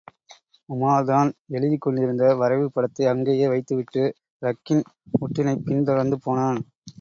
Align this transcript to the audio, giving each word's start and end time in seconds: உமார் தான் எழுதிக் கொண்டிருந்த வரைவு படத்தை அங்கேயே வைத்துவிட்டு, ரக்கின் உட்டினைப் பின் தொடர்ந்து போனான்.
உமார் 0.69 1.03
தான் 1.03 1.29
எழுதிக் 1.47 1.81
கொண்டிருந்த 1.81 2.35
வரைவு 2.35 2.71
படத்தை 2.71 3.05
அங்கேயே 3.05 3.47
வைத்துவிட்டு, 3.47 4.03
ரக்கின் 4.41 4.83
உட்டினைப் 5.21 5.65
பின் 5.65 5.83
தொடர்ந்து 5.83 6.19
போனான். 6.19 6.59